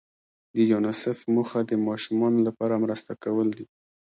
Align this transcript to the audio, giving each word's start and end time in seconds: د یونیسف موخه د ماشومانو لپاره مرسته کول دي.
د 0.55 0.57
یونیسف 0.71 1.19
موخه 1.35 1.59
د 1.69 1.71
ماشومانو 1.87 2.39
لپاره 2.47 2.81
مرسته 2.83 3.11
کول 3.23 3.47
دي. 3.57 3.65